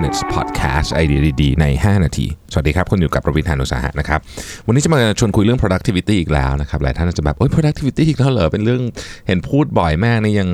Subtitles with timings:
[0.00, 4.20] minutes podcast ไอเดียดีๆใน 5 นาที สวัสดีครับ คุณอยู่กับประวิทยานุสาหะนะครับ
[4.66, 8.82] วันนี้จะมาชวนคุยเรื่อง productivity อีกแล้วนะครับ หลายท่านอาจจะแบบ โอ้ย productivity อีกแล้วเหรอ เป็นเรื่อง
[9.26, 10.48] เห็นพูดบ่อยมากนี่ยัง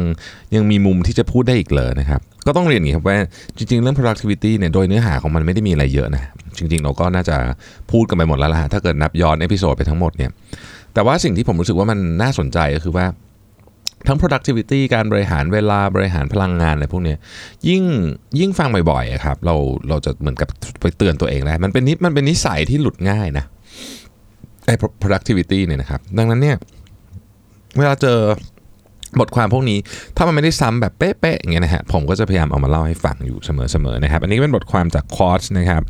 [0.54, 3.18] ยังมีมุมที่จะพูดได้อีกเหรอนะครับ ก็ต้องเรียนอย่างนี้ครับว่า
[3.56, 6.22] จริง ๆ เรื่อง productivity เนี่ยโดยเนื้อหาของมันไม่ได้มีอะไรเยอะนะ
[6.58, 7.36] จริง ๆ เราก็น่าจะ
[7.92, 10.30] พูดกันไปหมดแล้วล่ะถ้าเกิดนับย้อน episode ไปทั้งหมดเนี่ย
[10.94, 13.06] แต่ว่าสิ่งที่ผมรู้สึกว่ามันน่าสนใจก็คือว่า
[14.06, 17.14] ทั้ง productivity การบริหารเวลาบริหารพลังงานอะไรพวกนี้
[17.68, 17.82] ยิ่ง
[18.38, 19.54] ยิ่งฟังบ่อยๆอะครับเรา
[19.88, 20.48] เราจะเหมือนกับ
[20.80, 23.44] ไปเตือนตัวเองแล้มันเป็นนิมันเป็นนิสัยที่หลุดง่ายนะ
[24.66, 26.56] ไอ้ productivity เนี่ยนะครับ ดังนั้นเนี่ย
[27.78, 28.18] เวลาเจอ
[29.20, 29.78] บทความพวกนี้
[30.16, 35.82] ถ้ามันไม่ได้ซ้ำแบบเป๊ะๆอย่างเงี้ยนะฮะผมก็จะพยายามเอามาเล่าให้ฟังอยู่เสมอๆนะครับ อันนี้เป็นบทความจากคอร์สนะครับ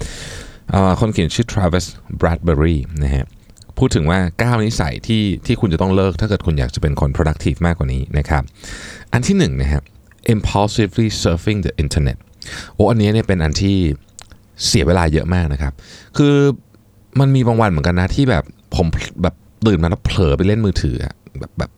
[1.01, 1.87] คนเขียนชื่อ Travis
[2.21, 3.27] Bradbury นะฮะ
[3.79, 8.43] พูดถึงว่า 9 นิสัยที่ที่คุณจะต้องเลิก ถ้าเกิดคุณอยากจะเป็นคน productive มากกว่านี้นะครับ
[9.13, 9.83] อันที่1นะครับ
[10.35, 12.19] impulsively surfing the internet
[12.75, 13.77] โอ้อันนี้เนี่ยเป็นอันที่
[14.67, 15.73] เสียเวลาเยอะมากนะครับ
[16.17, 16.35] คือ
[17.21, 18.45] มันมีบางวันเหมือนกันนะที่แบบ
[18.77, 18.87] ผม
[19.23, 19.35] แบบ
[19.67, 20.97] ตื่นมาแล้วเผลอไปเล่นมือถือ
[21.41, 21.71] แบบแบบ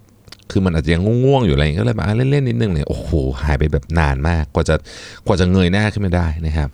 [0.51, 3.11] คือมันอาจจะยังง่วงๆอยู่อะไรอย่างเงี้ยก็เลยมาเล่นๆนิดนึงเนี่ยโอ้โห
[3.43, 4.75] หายไปแบบนานมากกว่าจะ
[5.27, 6.69] กว่าจะเงยหน้าขึ้นมาได้นะครับ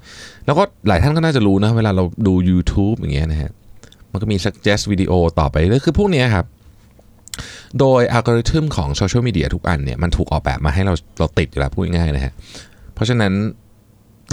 [0.46, 3.50] แล้วก็หลายท่านก็น่าจะรู้นะเวลาเราดู YouTube อย่างเงี้ยนะฮะ
[4.14, 6.46] มันก็มี suggest วิดีโอต่อไปเรื่อยคือพวกนี้ครับ
[7.80, 12.32] โดยอัลกอริทึมของโซเชียลมีเดียทุกอันเนี่ยมันถูกออกแบบมาให้เราเราติดอยู่แล้วพูดง่ายๆนะฮะ
[12.94, 13.32] เพราะฉะนั้น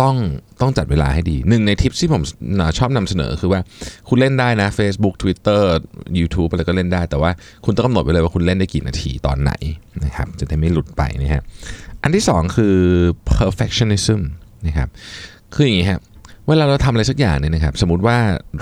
[0.02, 0.16] ต้อง
[0.62, 2.22] ต้องจัดเวลาให้ดีหนึ่งในทิปที่ผม
[2.78, 3.60] ชอบนำเสนอคือว่า
[4.10, 5.62] คุณเล่นได้นะ Facebook Twitter
[6.20, 7.32] YouTube อะไรก็เล่นได้ แต่ว่า
[7.66, 9.52] คุณต้องกำหนดไปเลยว่าคุณเล่นได้กี่นาทีตอนไหน
[10.06, 11.44] นะครับจะได้ไม่หลุดไปนะฮะ
[12.04, 12.76] อันที่สองคือ
[13.32, 14.22] perfectionism
[14.68, 14.90] นะครับ
[15.54, 16.02] คืออย่างนี้ครับ
[16.48, 18.18] เวลาเราทำอะไรสักอย่างเนี่ยนะครับสมมติว่า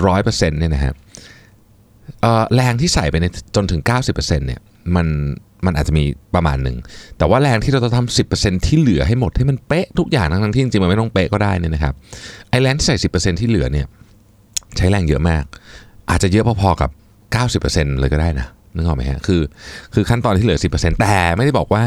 [0.06, 0.94] 100%เนี่ยนะครับ
[2.54, 3.80] แรงที่ใส่ไปในจนถึง
[4.10, 4.60] 90%เนี่ย
[4.96, 5.06] มัน
[5.66, 6.76] มันอาจจะมีประมาณหนึ่ง
[7.18, 11.94] แต่ว่าแรงที่เราต้องทำ10%ที่เหลือให้หมดให้มันเป๊ะทุกอย่างทั้งที่จริงๆมันไม่ต้องเป๊ะก็ได้นี่นะครับ
[12.50, 13.86] ไอ้แรงที่ใส่ 10%ที่เหลือเนี่ย
[14.76, 15.44] ใช้แรงเยอะมาก
[16.10, 16.90] อาจจะเยอะพอๆกับ
[17.60, 19.40] 90%เลยก็ได้นะนึกออกไหมฮะคือ
[19.94, 21.84] คือขั้นตอนที่เหลือ 10%แต่ไม่ได้บอกว่า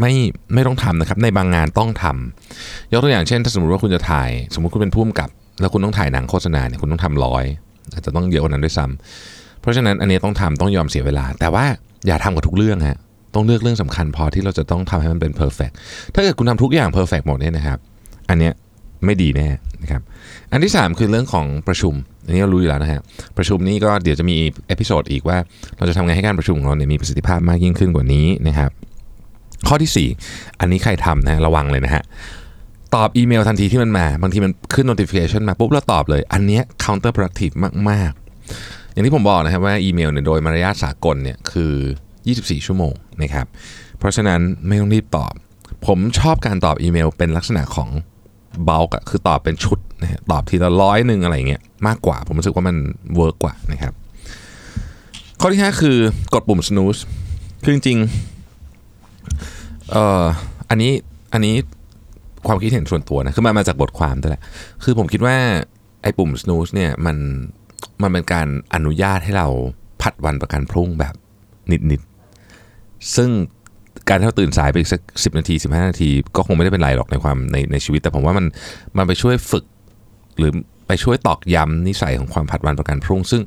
[0.00, 0.12] ไม่
[0.54, 2.04] ไม่ต้องทำนะครับในบางงานต้องท
[2.48, 7.44] ยกตัวอย่างเช่น ถ้าสมมติว่าคุณจะถ่าย สมมติคุณเป็นผู้กำกับ แล้วคุณต้องถ่ายหนังโฆษณาเนี่ยคุณต้องทำร้อย
[7.94, 11.64] อาจจะต้องเยอะกว่านั้นด้วยซ้ำเพราะฉะนั้นอันนี้ต้องทำต้องยอมเสียเวลา แต่ว่า
[12.06, 12.98] อย่าทำกับทุกเรื่องฮะ
[13.34, 15.70] ต้องเลือกเรื่องสำคัญพอที่เราจะต้องทำให้มันเป็น perfect
[16.14, 17.78] ถ้าเกิดคุณทำทุกอย่าง perfect หมดเนี่ยนะครับ
[18.28, 18.52] อันเนี้ย
[19.04, 19.48] ไม่ดีแน่
[19.82, 20.02] นะครับ
[20.52, 21.94] อันที่ 3 คือเรื่องของประชุม
[22.24, 23.00] อันนี้เรารู้อยู่แล้วนะฮะ
[23.36, 24.36] ประชุมนี้ก็เดี๋ยวจะมี
[24.68, 25.38] episode อีกว่า
[25.78, 28.70] เราจะทำไงให้การประชุมของเราเนี่ยมีประสิทธิภาพมากยิ่งขึ้นกว่านี้นะครับ
[29.68, 32.02] ข้อที่ 4 อันนี้ใครทำนะระวังเลยนะฮะ
[32.94, 37.54] ตอบอีเมลทันทีที่มันมา บางทีมันขึ้น notification มาปุ๊บเราตอบเลย อันนี้ counter productive
[37.90, 38.12] มาก
[38.52, 41.72] ๆ อย่างที่ผมบอกนะครับว่าอีเมลเนี่ยโดยมารยาทสากลเนี่ยคือ
[42.20, 43.46] 24 ชั่วโมงนะครับ
[43.98, 45.32] เพราะฉะนั้นไม่ต้องรีบตอบ
[45.86, 47.88] ผมชอบการตอบอีเมลเป็นลักษณะของ
[48.66, 52.76] เบลกะคือตอบเป็นชุดนะฮะตอบทีละร้อยหนึ่งอะไรเงี้ยมากกว่า ผมรู้สึกว่ามัน
[53.16, 53.92] work กว่านะครับ
[55.40, 55.96] ข้อที่ 5 คือ
[56.34, 57.00] กดปุ่ม snooze
[57.62, 60.24] คือจริงๆเอ่อ
[60.68, 60.92] อันนี้
[61.32, 61.54] อันนี้
[62.46, 64.42] ความคิดเห็นส่วนตัวนะคือมันมาจากบทความแต่แหละ
[64.84, 65.36] คือผมคิดว่า
[66.02, 67.16] ไอ้ปุ่ม snooze เนี่ยมัน
[68.02, 69.48] มันเป็นการอนุญาตให้เรา
[70.02, 71.14] ผัดวันประกันพรุ่งแบบ
[71.90, 73.30] นิดๆซึ่ง
[74.08, 78.46] การที่เราตื่นสายไปอีกสักสินาที 15 นาที ก็คงไม่ได้เป็นไรหรอกในความในในชีวิต แต่ผมว่ามัน
[78.96, 79.64] มันไปช่วยฝึก
[80.38, 80.52] หรือ
[80.86, 83.42] ไปช่วยตอกย้ำนิสัยของความผัดวันประกันพรุ่ง ซึ่ง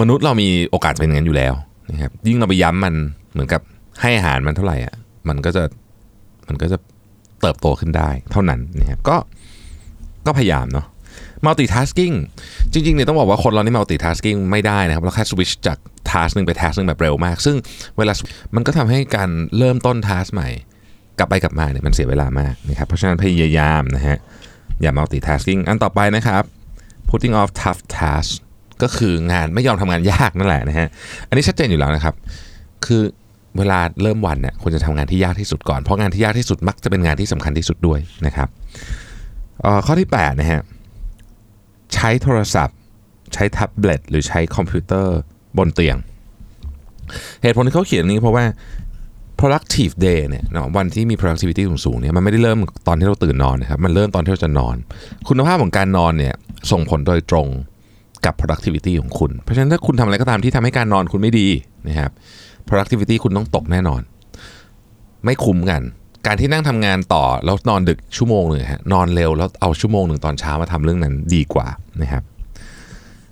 [0.00, 1.54] มนุษย์เรามีโอกาสเป็นอย่างนั้นอยู่แล้ว
[1.90, 2.94] นะครับยิ่งเราไปย้ำมัน
[3.32, 3.62] เหมือนกับ
[4.00, 4.94] ให้อาหารมันเท่าไหร่อะ
[5.28, 5.62] มันก็จะ
[6.48, 6.78] มันก็จะ
[7.42, 9.16] เติบโตขึ้นได้เท่านั้นนะครับก็
[10.26, 10.86] ก็พยายามเนาะ
[11.46, 12.14] multitasking
[12.72, 15.78] จริงๆเนี่ยต้องบอกว่าคนเรานี่ multitasking ไม่ได้นะครับเราแค่ switch จาก
[16.10, 17.56] task หนึ่งไป task หนึ่งแบบเร็วมาก ซึ่ง
[17.98, 18.12] เวลา
[18.54, 20.48] มันก็ทำให้การเริ่มต้น task ใหม่
[21.18, 24.18] กลับไปกลับมาเนี่ยมันเสียเวลามากนะครับเพราะฉะนั้นพยายามนะฮะ
[24.80, 26.42] อย่า multitasking อันต่อไปนะครับ
[27.08, 28.34] putting off tough tasks
[28.82, 30.88] ก็คืองานไม่ยอมทำงานยากนั่นแหละนะฮะ
[31.28, 32.14] อันนี้ชัดเจนอยู่แล้วนะครับ
[32.86, 33.02] คือ
[33.58, 38.48] เวลาเริ่มวันเนี่ยควรจะทำงานที่ยากที่สุดก่อน เพราะงานที่ยากที่สุดมักจะเป็นงานที่สำคัญที่สุดด้วยนะครับ
[39.86, 40.62] ข้อที่8นะฮะ
[41.94, 42.76] ใช้โทรศัพท์
[43.34, 45.16] ใช้แท็บเล็ตหรือใช้คอมพิวเตอร์
[45.58, 45.96] บนเตียง
[47.42, 48.44] เหตุผลที่เขาเขียนนี้เพราะว่า
[49.40, 50.44] productive day เนี่ย
[50.76, 52.58] วันที่มี productivity สูงๆเนี่ยมันไม่ได้เริ่ม
[52.88, 54.76] ตอนที่เราตื่นนอนนะครับมันเริ่มตอนที่เราจะนอน
[55.28, 56.34] คุณภาพของการนอนเนี่ย
[56.70, 57.48] ส่งผลโดยตรง
[58.24, 61.48] กับ productivity ของคุณ เพราะฉะนั้นถ้าคุณทำอะไรก็ตามที่ทำให้การนอนคุณไม่ดี
[61.88, 62.10] นะครับ
[62.68, 64.02] productivity คุณต้องตกแน่นอน
[65.24, 65.82] ไม่คุ้มกัน
[66.26, 71.66] การที่นั่งทำงานต่อแล้วนอนดึกชั่วโมงหนึ่งฮะนอนเร็วแล้วเอาชั่วโมงหนึ่งตอนเช้ามาทำเรื่องนั้นดีกว่า
[72.02, 72.22] นะครับ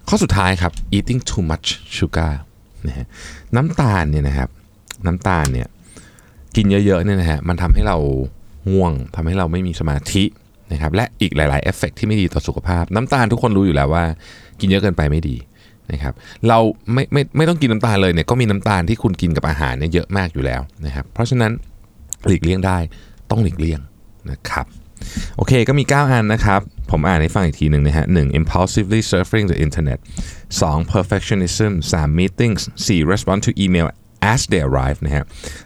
[0.09, 2.33] ข้อสุดท้ายครับ eating too much sugar
[2.87, 3.07] นะฮะ
[3.57, 4.49] น้ำตาลเนี่ยนะครับ
[5.07, 5.69] น้ำตาลเนี่ย
[6.57, 7.97] กินเยอะๆเนี่ยนะฮะมันทำให้เรา
[8.73, 10.25] ง่วงทำให้เราไม่มีสมาธิ
[10.73, 14.05] นะครับและอีกหลายๆเอฟเฟกที่ไม่ดีต่อสุขภาพ น้ำตาลทุกคนรู้อยู่แล้วว่า
[14.61, 15.37] กินเยอะเกินไปไม่ดี
[15.93, 16.15] นะครับ
[16.49, 16.59] เรา
[16.93, 21.53] ไม่ไม่ไม่ต้องกินน้ำตาลเลยเนี่ยก็มีน้ำตาลที่คุณกินกับอาหารเนี่ยเยอะมากอยู่แล้วนะครับเพราะฉะนั้น
[22.27, 22.79] หลีกเลี่ยงได้
[23.31, 23.81] ต้องหลีกเลี่ยง
[24.31, 24.67] นะครับ
[25.37, 26.61] โอเคก็มี 9 อันนะครับ
[26.91, 28.39] ผมอ่านให้ฟังอีกทีหนึ่งนะฮะ 1.
[28.39, 29.99] impulsively surfing the internet
[30.49, 30.85] 2.
[30.95, 32.19] perfectionism 3.
[32.21, 33.13] meetings 4.
[33.13, 33.87] respond to email
[34.33, 35.25] as they arrive นะฮะ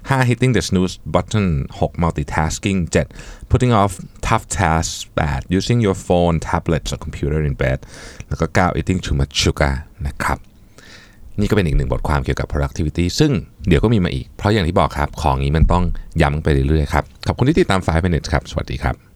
[0.08, 0.30] 5.
[0.30, 1.48] hitting the snooze button
[1.80, 2.02] 6.
[2.02, 3.06] multitasking 7.
[3.52, 3.92] putting off
[4.28, 5.58] tough tasks 8.
[5.58, 7.78] using your phone tablets or computer in bed
[8.28, 8.78] แล้วก็ 9.
[8.80, 9.74] eating too much sugar
[10.06, 10.38] นะครับ
[11.40, 13.32] นี่ก็เป็นอีกหนึ่งบทความเกี่ยวกับ productivity ซึ่ง
[13.68, 15.84] เดี๋ยวก็มีมาอีก เพราะอย่างที่บอกครับ ของนี้มันต้อง
[16.22, 19.13] ย้ำไปเรื่อยๆครับ ขอบคุณที่ติดตาม 5 minutes ครับ สวัสดีครับ